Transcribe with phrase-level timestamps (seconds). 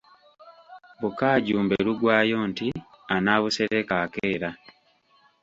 [1.01, 2.67] Bukaajumbe luggwaayo nti
[3.15, 4.49] anaabusereka akeera.